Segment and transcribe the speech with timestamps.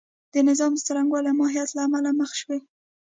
[0.33, 2.59] د نظام د څرنګوالي او ماهیت له امله مخ شوې.